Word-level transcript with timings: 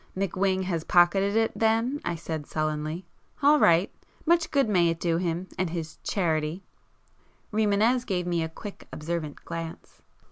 "McWhing 0.17 0.63
has 0.63 0.83
pocketed 0.83 1.35
it 1.37 1.51
then,"—I 1.55 2.15
said 2.15 2.47
sullenly—"All 2.47 3.59
right! 3.59 3.93
Much 4.25 4.49
good 4.49 4.67
may 4.67 4.89
it 4.89 4.99
do 4.99 5.17
him, 5.17 5.47
and 5.59 5.69
his 5.69 5.99
'charity'!" 6.03 6.63
Rimânez 7.53 8.03
gave 8.07 8.25
me 8.25 8.41
a 8.41 8.49
quick 8.49 8.87
observant 8.91 9.45
glance. 9.45 10.01